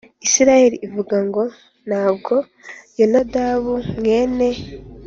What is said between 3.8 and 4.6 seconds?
Mwene